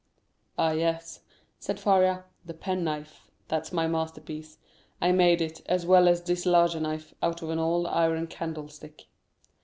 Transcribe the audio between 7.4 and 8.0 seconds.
of an old